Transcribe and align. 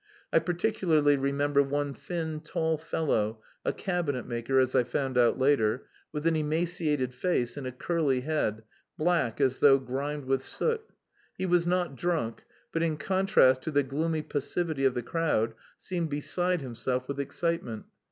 I 0.33 0.39
particularly 0.39 1.15
remember 1.15 1.61
one 1.61 1.93
thin, 1.93 2.39
tall 2.39 2.79
fellow, 2.79 3.39
a 3.63 3.71
cabinet 3.71 4.25
maker, 4.25 4.59
as 4.59 4.73
I 4.73 4.83
found 4.83 5.15
out 5.15 5.37
later, 5.37 5.85
with 6.11 6.25
an 6.25 6.35
emaciated 6.35 7.13
face 7.13 7.55
and 7.55 7.67
a 7.67 7.71
curly 7.71 8.21
head, 8.21 8.63
black 8.97 9.39
as 9.39 9.57
though 9.57 9.77
grimed 9.77 10.25
with 10.25 10.43
soot. 10.43 10.81
He 11.37 11.45
was 11.45 11.67
not 11.67 11.95
drunk, 11.97 12.45
but 12.71 12.81
in 12.81 12.97
contrast 12.97 13.61
to 13.61 13.69
the 13.69 13.83
gloomy 13.83 14.23
passivity 14.23 14.85
of 14.85 14.95
the 14.95 15.03
crowd 15.03 15.53
seemed 15.77 16.09
beside 16.09 16.61
himself 16.61 17.07
with 17.07 17.19
excitement. 17.19 17.85